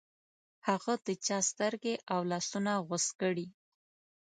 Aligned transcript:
هغه 0.67 0.93
د 1.07 1.09
چا 1.25 1.39
سترګې 1.49 1.95
او 2.13 2.19
لاسونه 2.31 2.71
غوڅ 2.87 3.05
کړې. 3.21 3.47